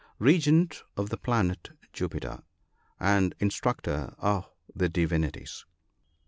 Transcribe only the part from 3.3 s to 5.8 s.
In structor of the divinities.